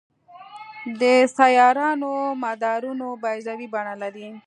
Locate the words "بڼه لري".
3.73-4.27